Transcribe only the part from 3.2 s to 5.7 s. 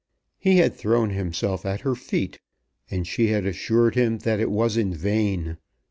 had assured him that it was in vain.